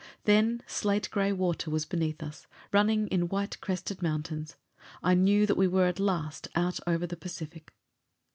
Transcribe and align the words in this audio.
Then 0.23 0.63
slate 0.65 1.11
gray 1.11 1.31
water 1.31 1.69
was 1.69 1.85
beneath 1.85 2.23
us, 2.23 2.47
running 2.73 3.05
in 3.09 3.29
white 3.29 3.61
crested 3.61 4.01
mountains. 4.01 4.55
I 5.03 5.13
knew 5.13 5.45
that 5.45 5.57
we 5.57 5.67
were 5.67 5.85
at 5.85 5.99
last 5.99 6.47
out 6.55 6.79
over 6.87 7.05
the 7.05 7.15
Pacific. 7.15 7.71